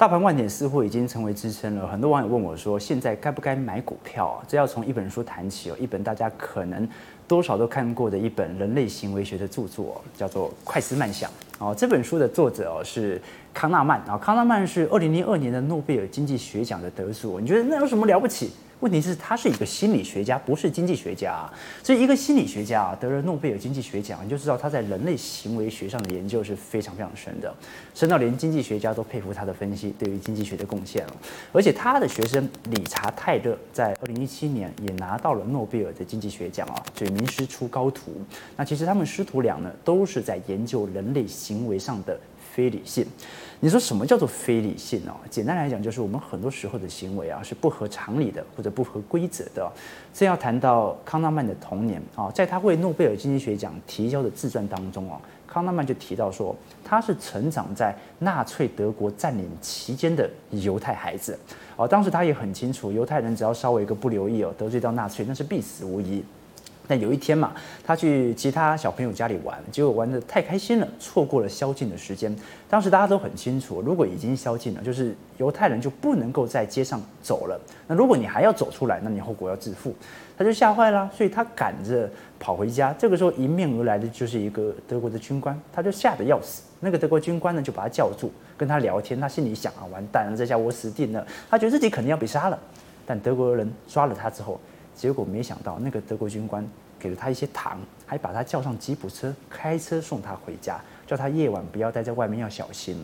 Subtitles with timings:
[0.00, 1.86] 大盘万点似乎已经成为支撑了。
[1.86, 6.88] 很多网友问我说：“现在该不该买股票啊？”这要从一本书谈起哦，一本大家可能
[7.28, 11.74] 多少都看过的一本人类行为学的著作，叫做《快思慢想》哦。
[11.76, 13.20] 这本书的作者哦是
[13.52, 17.38] 康纳曼啊，康纳曼是二零零二年的诺贝尔经济学奖的得主。
[17.38, 18.50] 你觉得那有什么了不起？
[18.80, 21.46] 问题是，他是一个心理学家，不是经济学家。
[21.82, 27.54] 所以，一个心理学家啊，得了诺贝尔经济学奖，你就知道他在人类行为学上的研究是非常非常深的，
[27.94, 31.16] 深到连经济学家都佩服他的分析对于经济学的贡献了。
[31.52, 38.12] 而且，他的学生理查泰勒在二零一七年也拿到了诺贝尔的经济学奖啊，所以名师出高徒。
[38.56, 42.18] 那其实他们师徒俩呢，都是在研究人类行为上的
[42.52, 43.06] 非理性。
[43.62, 45.12] 你说什么叫做非理性哦？
[45.28, 49.70] 简单来讲，就是我们很多时候的行为啊是不合常理的，或者不合规则的。
[50.14, 61.38] 这要谈到康纳曼的童年啊，在他为诺贝尔经济学奖提交的自传当中啊，康纳曼就提到说，他是成长在纳粹德国占领期间的犹太孩子
[61.76, 61.86] 哦。
[61.86, 66.24] 当时他也很清楚，犹太人只要稍微一个不留意哦，得罪到纳粹，那是必死无疑。
[66.90, 67.52] 但有一天嘛，
[67.84, 72.34] 他去其他小朋友家里玩，结果玩得太开心了，错过了宵禁的时间。
[72.68, 77.60] 当时大家都很清楚，如果已经宵禁了，就是犹太人就不能够在街上走了。
[77.86, 79.94] 那如果你还要走出来，那你后果要自负。
[80.36, 82.10] 他就吓坏了，所以他赶着
[82.40, 82.92] 跑回家。
[82.98, 86.62] 这个时候迎面而来的就是一个德国的军官，他就吓得要死。
[86.80, 89.20] 那个德国军官呢，就把他叫住，跟他聊天。
[89.20, 91.24] 他心里想啊，完蛋了，这下我死定了。
[91.48, 92.58] 他觉得自己肯定要被杀了。
[93.06, 94.58] 但德国人抓了他之后，
[94.94, 96.66] 结果没想到，那个德国军官
[96.98, 102.96] 给了他一些糖，还把他叫上吉普车，开车送他回家，叫他夜晚不要待在外面，要小心。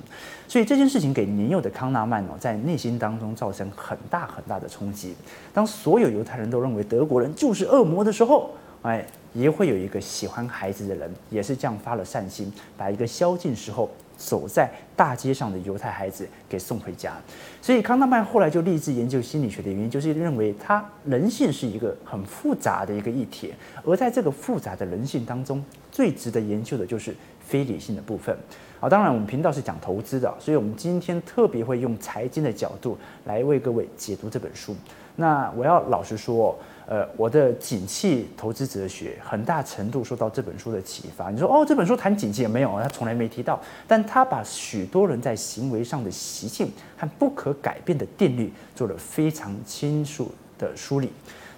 [0.47, 5.15] 所以这件事情给年幼的康纳曼哦，在内心当中造成很大很大的冲击。
[5.55, 8.51] 当所有犹太人都认为德国人就是恶魔的时候，
[8.83, 13.91] 哎，也会有一个喜欢孩子的人，也是这样发了善心，把一个宵禁时候。
[14.17, 17.15] 走在大街上的犹太孩子给送回家，
[17.61, 23.53] 所以康纳曼后来就立志研究心理学的原因，就是认为他人性是一个很复杂的一个议题，
[23.85, 25.63] 而在这个复杂的人性当中，
[25.93, 28.37] 最值得研究的就是非理性的部分。
[28.81, 34.75] 啊，当然我们频道是讲投资的，所以我们今天特别会用财经的角度来为各位解读这本书。
[35.17, 36.59] 那我要老实说。
[36.89, 41.31] 呃，我的景气投资哲学很大程度受到这本书的启发。
[41.31, 51.11] 你说哦，这本书谈景气也没有，他从来没提到，但他把许多人在行为上的习性和不可改变的定律做了非常清楚的梳理。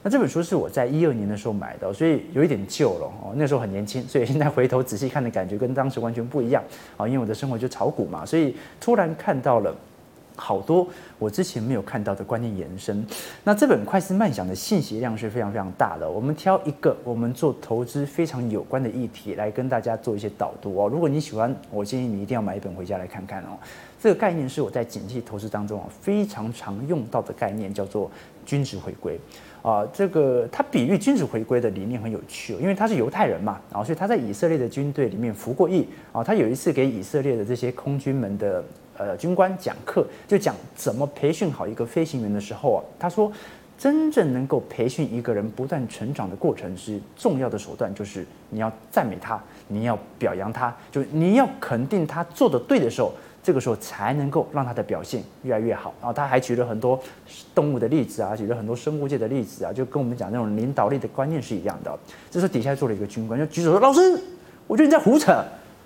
[0.03, 3.35] 那这本书是我在一二年的时候买的，所以有一点旧了哦。
[3.37, 6.63] 那时候很年轻，所以现在回头仔细看的感觉跟当时完全不一样
[6.97, 7.07] 啊。
[7.07, 9.77] 因为我的生活就炒股嘛，所以突然看到了。
[10.39, 10.87] 好多
[11.19, 13.05] 我之前没有看到的观念延伸。
[13.45, 16.09] 那这本快思慢想的信息量是非常非常大的。
[16.09, 20.89] 我们挑一个我们做投资非常有关的议题来跟大家做一些导读哦。
[20.89, 23.59] 如果你喜欢，我建议你一定要买一本回家来看看哦。
[24.01, 28.09] 这个概念是我在景气投资当中啊非常常用到的概念，叫做
[28.49, 29.21] 均值回归
[29.61, 29.87] 啊。
[29.93, 36.25] 这个他比喻均值回归的理念很有趣，因为他是犹太人嘛，然后所以他在以色列的军队里面服过役啊。
[36.25, 38.65] 他有一次给以色列的这些空军们的。
[39.01, 43.31] 呃，军官讲课就讲怎么培训好一个飞行员的时候啊，他说，
[43.79, 53.13] 真正能够培训一个人不断成长的过程是重要的手段，就是你要赞美他，你要表扬他，就你要肯定他做的对的时候，
[53.49, 55.95] 这个时候才能够让他的表现越来越好。
[56.03, 57.01] 然后他还举了很多
[57.55, 61.99] 动物的例子啊，举了很多生物界的例子啊，就跟我们讲那种领导力的观念是一样的。
[62.31, 64.01] 这时候底下坐了一个军官，就举手说：“老师，
[64.67, 65.43] 我觉得你在胡扯。”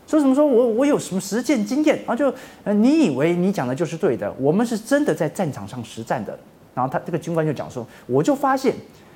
[0.08, 2.16] 说什么说我我有什么实践经验啊？
[2.16, 2.34] 就，
[2.64, 4.34] 你以为你讲的就是对的？
[4.40, 6.36] 我们是真的在战场上实战的。
[6.74, 8.74] 然后他这个军官就讲说，我就发现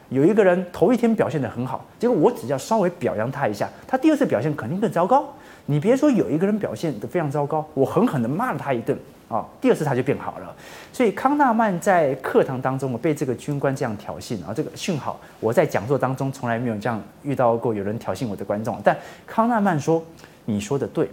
[0.09, 5.27] 有一个人头一天表现得很好，结果我只要稍微表扬他一下，他第二次表现肯定更糟糕。
[5.67, 8.97] 你别说有一个人表现得非常糟糕，我狠狠地骂了他一顿
[9.29, 10.55] 啊，第二次他就变好了。
[10.93, 20.03] 所以康纳曼在课堂当中，我被这个军官这样挑衅啊，这个幸好我在讲座当中从来没有这样遇到过有人挑衅我的观众，但康纳曼说。
[20.49, 21.11] 你说的对，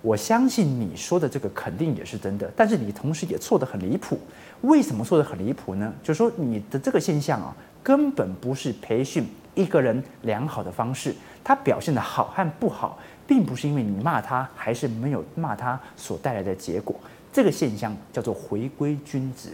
[0.00, 4.16] 我相信你说的这个肯定也是真的，但是你同时也错得很离谱。
[4.60, 5.92] 为什么错得很离谱呢？
[6.04, 11.14] 就是说你的这个现象啊，根本不是培训一个人良好的方式。
[11.42, 16.94] 他表现的好和不好，并不是因为你骂他还是没有骂他所带来的结果。
[17.32, 19.50] 这个现象叫做回归均值。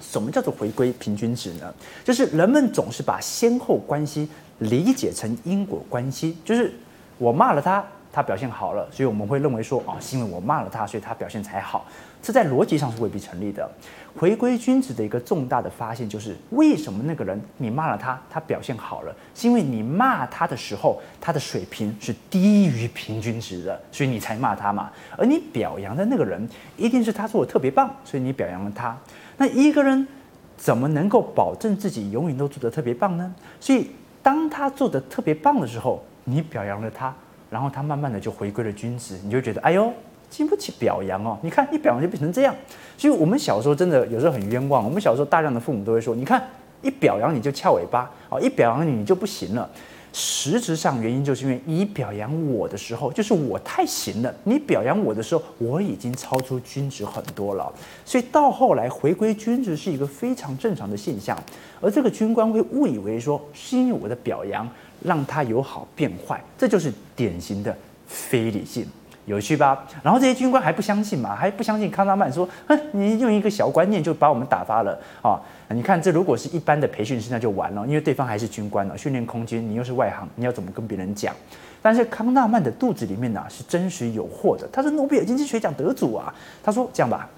[0.00, 1.74] 什么叫做回归平均值呢？
[2.04, 6.72] 就是人们总是把先后关系理解成因果关系，就是
[7.18, 7.84] 我骂了他。
[8.16, 11.84] 他表现好了，所以我们会认为说，哦，是因为我骂了他，所以他表现才好。
[12.22, 13.70] 这在逻辑上是未必成立的。
[14.18, 24.90] 回归均值的一个重大的发现就是，为什么那个人你骂了他，他表现好了，是因为你骂他的时候，他的水平是低于平均值的，所以你才骂他嘛。
[25.18, 26.48] 而你表扬的那个人，
[26.78, 28.96] 一定是他做的特别棒，所以你表扬了他。
[29.36, 30.08] 那一个人
[30.56, 33.34] 怎么能够保证自己永远都做得特别棒呢？
[33.60, 33.90] 所以
[34.22, 37.14] 当他做的特别棒的时候，你表扬了他，
[37.56, 39.90] 然后他慢慢的就回归了君子，你就觉得哎呦。
[40.28, 42.52] 经不起表扬哦，你看一表扬就变成这样，
[42.98, 44.84] 所以我们小时候真的有时候很冤枉。
[44.84, 46.42] 我们小时候大量的父母都会说，你看
[46.82, 49.70] 一表扬你就翘尾巴哦，一表扬你你就不行了。
[50.18, 54.34] 实质上原因就是因为你表扬我的时候，就是我太行了。
[54.44, 57.70] 你表扬我的时候，我已经超出均值很多了。
[58.02, 61.38] 所以到后来回归均值是一个非常正常的现象，
[61.82, 64.66] 而这个军官会误以为说是因为我的表扬
[65.02, 67.76] 让他由好变坏，这就是典型的
[68.06, 68.86] 非理性。
[69.26, 69.84] 有趣吧？
[70.02, 71.34] 然后这些军官还不相信嘛？
[71.34, 75.38] 还不相信康纳曼说：“哼，你用一个小观念就把我们打发了啊、
[75.68, 81.34] 你看，这如果是一般的培训师，那就完了，因为对方还是军官呢，训练空军，你又是外行，你要怎么跟别人讲？
[81.82, 84.68] 但是康纳曼的肚子里面呢、是真实有货的。
[84.72, 86.32] 他是诺贝尔经济学奖得主啊！
[86.62, 87.28] 他说这样吧，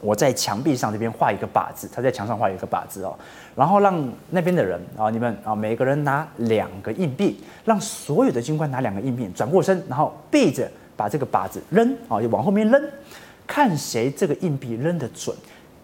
[0.00, 3.14] 我在墙壁上这边画一个靶子，他在墙上画一个靶子哦，
[3.54, 10.66] 然后让那边的人啊，你们啊，每个人拿两个硬币，让所有的军官拿两个硬币，转过身，然后背着。”
[10.98, 12.82] 把这个靶子扔啊，就往后面扔，
[13.46, 15.34] 看谁这个硬币扔得准，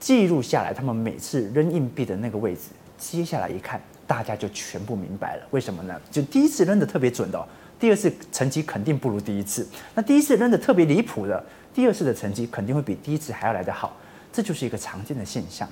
[0.01, 2.63] 记录下来他们每次扔硬币的那个位置。
[2.99, 5.95] 接下来一看，大家就全部明白了，为什么呢？
[6.11, 7.47] 就第一次扔得特别准的，
[7.79, 9.65] 第二次成绩肯定不如第一次。
[9.95, 13.97] 那第一次扔得特别离谱的，第二次的成绩肯定会比第一次还要来得好。
[14.33, 15.69] 这就是一个常见的现象。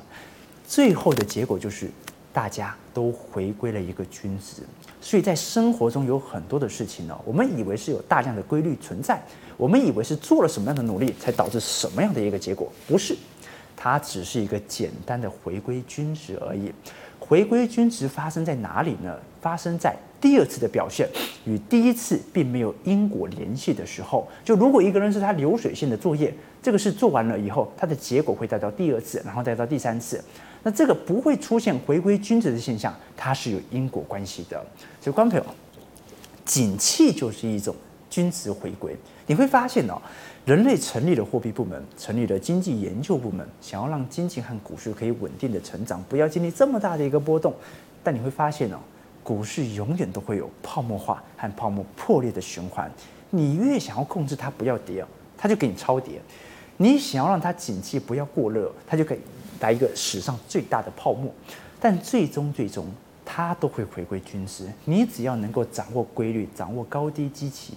[0.64, 1.90] 最后的结果就是。
[2.32, 4.62] 大家都回归了一个均值，
[5.00, 9.20] 所以在生活中有很多的事情呢，我们以为是有大量的规律存在，
[9.56, 13.14] 我们以为是做了什么样的努力才导致什么样的一个结果，不是，
[13.76, 16.72] 它只是一个简单的回归均值而已。
[17.18, 19.16] 回归均值发生在哪里呢？
[19.40, 21.08] 发生在第二次的表现
[21.44, 24.26] 与第一次并没有因果联系的时候。
[24.44, 30.22] 就如果一个人是他流水线的作业，这个事做完了以后，他的结果会带到第二次，然后带到第三次。
[30.62, 34.64] 那这个不会出现回归均值的现象，它是有因果关系的。
[35.00, 35.54] 所以，观众朋友，
[36.44, 37.74] 景气就是一种
[38.08, 38.96] 均值回归。
[39.26, 40.00] 你会发现哦，
[40.44, 47.52] 人类成立了货币部门，成立了经济研究部门，想要让经济和股市可以稳定的成长，不要经历这么大的一个波动。
[48.04, 48.78] 但你会发现哦，
[49.22, 52.90] 股市永远都会有泡沫化和泡沫破裂的循环。
[53.30, 55.04] 你越想要控制它不要跌，
[55.36, 56.20] 它就给你超跌；
[56.76, 59.18] 你想要让它景气不要过热，它就可以。
[59.62, 61.32] 来一个史上最大的泡沫，
[61.80, 62.86] 但最终最终
[63.24, 64.66] 它都会回归均值。
[64.84, 67.74] 你只要能够掌握规律，掌握高低基期，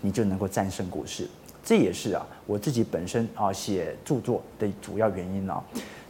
[0.00, 1.28] 你就能够战胜股市。
[1.68, 5.62] 这也是啊我自己本身啊写著作的主要原因啊。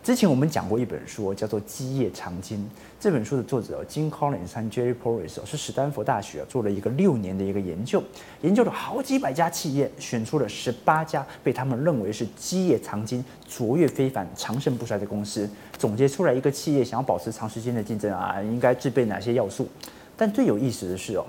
[0.04, 2.58] 之前我们讲过一本书，叫做《基业长青》。
[3.00, 8.00] 这本书的作者金 Collins 和 Jerry Porras 是史丹佛大学做了一个六年的一个研究，
[8.42, 19.66] 研究了好几百家企业，选出了十八家被他们认为是基业长青、卓越非凡、长盛不衰的公司，总结出来一个企业想要保持长时间的竞争啊，应该具备哪些要素？
[20.16, 21.26] 但最有意思的是哦，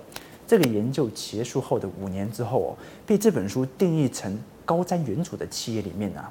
[0.50, 2.70] 这个研究结束后的五年之后哦，
[3.06, 4.36] 被这本书定义成
[4.66, 6.30] 高瞻远瞩的企业里面啊，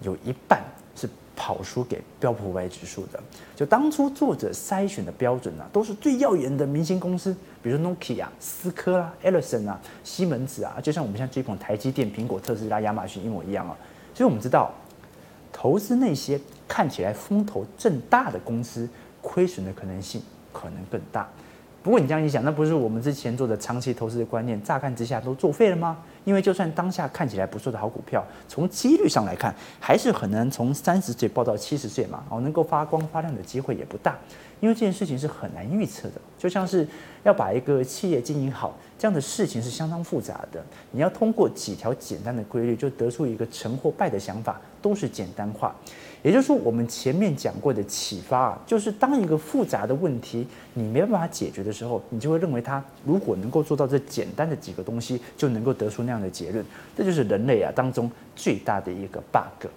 [0.00, 0.60] 有一半
[0.96, 1.08] 是。
[1.36, 3.20] 跑输给标普五百指数的，
[3.56, 13.76] 就当初作者筛选的标准呢、都是最耀眼的明星公司，比如说 Nokia 啊、思科啦、Ellison 啊、西门子啊，就像我们现在追捧台积电、苹果、特斯拉、亚马逊一模一样啊。
[14.14, 14.72] 所以我们知道，
[15.52, 18.88] 投资那些看起来风头正大的公司，
[19.20, 21.28] 亏损的可能性可能更大。
[21.84, 25.98] 不过你这样一想，那不是我们之前做的长期投资的观念，乍看之下都作废了吗？
[26.24, 32.24] 因为就算当下看起来不错的好股票，从几率上来看，还是很难从三十岁爆到七十岁嘛。
[32.30, 34.16] 哦，能够发光发亮的机会也不大，
[34.60, 36.14] 因为这件事情是很难预测的。
[36.38, 36.88] 就像是
[37.22, 40.64] 要把一个企业经营好，这样的事情是相当复杂的。
[40.90, 45.76] 你要通过几条简单的规律，就得出一个成或败的想法，都是简单化。
[46.24, 56.64] 也就是说，我们前面讲过的启发啊，就是当一个复杂的问题你没有办法解决的时候，你就会认为它如果能够做到这简单的几个东西，就能够得出那样的结论。
[56.96, 59.68] 这就是人类啊当中最大的一个 bug。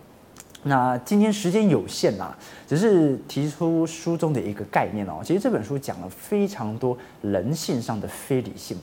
[0.64, 2.34] 那今天时间有限啊，
[2.66, 5.20] 只是提出书中的一个概念哦。
[5.22, 8.78] 其实这本书讲了非常多人性上的非理性，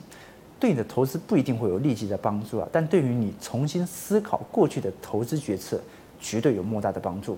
[0.59, 5.81] 对你的投资不一定会有立即的帮助啊，但对于你重新思考过去的投资决策。
[6.19, 7.37] 绝对有莫大的帮助。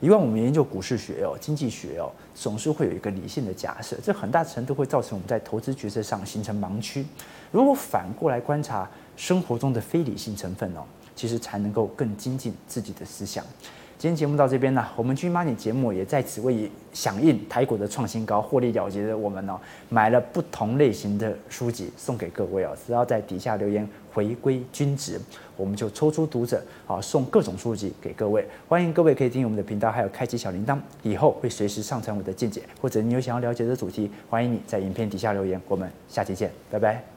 [0.00, 7.06] 以往我们研究股市学哦、经济学哦，总是会有一个理性的假设，这很大程度会造成我们在投资决策上形成盲区。
[7.50, 10.82] 如果反过来观察生活中的非理性成分哦，
[11.14, 13.42] 其实才能够更精进自己的思想。
[13.98, 25.18] 今天节目到这边呢，我们 G Money 节目也在此为响应台股的创新高获利了结的我们呢、哦，买了不同类型的书籍送给各位哦，只要在底下留言回归均值，
[25.56, 28.46] 我们就抽出读者啊送各种书籍给各位。
[28.68, 35.58] 欢迎各位可以订阅我们的频道，还有开启小铃铛，以后会随时上传我的见解，或者你有想要了解的主题，欢迎你在影片底下留言。
[35.68, 37.15] 我们下期见，拜拜。